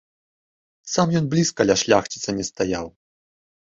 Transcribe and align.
Сам 0.93 1.07
ён 1.21 1.29
блізка 1.33 1.61
ля 1.69 1.75
шляхціца 1.85 2.29
не 2.39 2.45
стаяў. 2.51 2.85